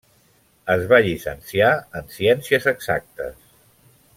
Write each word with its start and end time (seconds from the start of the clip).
Es 0.75 0.85
va 0.93 0.99
llicenciar 1.07 1.69
en 2.01 2.09
Ciències 2.17 2.67
Exactes. 2.73 3.41